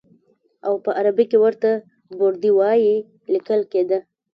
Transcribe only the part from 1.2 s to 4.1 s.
کې ورته بردي وایي لیکل کېده.